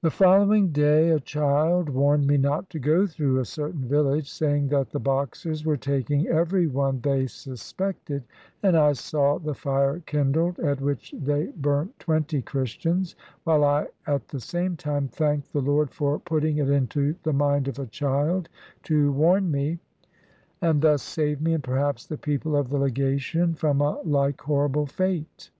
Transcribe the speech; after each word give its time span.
The 0.00 0.12
following 0.12 0.68
day 0.70 1.10
a 1.10 1.18
child 1.18 1.88
warned 1.88 2.28
me 2.28 2.36
not 2.36 2.70
to 2.70 2.78
go 2.78 3.04
through 3.04 3.40
a 3.40 3.44
certain 3.44 3.80
village, 3.88 4.30
saying 4.30 4.68
that 4.68 4.90
the 4.90 5.00
Boxers 5.00 5.64
were 5.64 5.76
taking 5.76 6.28
every 6.28 6.68
one 6.68 7.00
they 7.00 7.26
sus 7.26 7.60
pected, 7.72 8.22
and 8.62 8.76
I 8.76 8.92
saw 8.92 9.40
the 9.40 9.56
fire 9.56 9.98
kindled 10.06 10.60
at 10.60 10.80
which 10.80 11.12
they 11.20 11.46
burnt 11.46 11.98
twenty 11.98 12.40
Christians, 12.42 13.16
while 13.42 13.64
I 13.64 13.88
at 14.06 14.28
the 14.28 14.38
same 14.38 14.76
time 14.76 15.08
thanked 15.08 15.52
the 15.52 15.62
Lord 15.62 15.90
for 15.90 16.20
putting 16.20 16.58
it 16.58 16.70
into 16.70 17.16
the 17.24 17.32
mind 17.32 17.66
of 17.66 17.80
a 17.80 17.86
child 17.86 18.48
to 18.84 19.10
warn 19.10 19.50
me, 19.50 19.80
and 20.62 20.80
thus 20.80 21.02
save 21.02 21.40
me, 21.40 21.54
and 21.54 21.64
perhaps 21.64 22.06
the 22.06 22.18
people 22.18 22.54
of 22.54 22.68
the 22.70 22.78
Legation, 22.78 23.54
from 23.56 23.80
a 23.80 24.00
like 24.04 24.40
horrible 24.42 24.86
fate. 24.86 25.50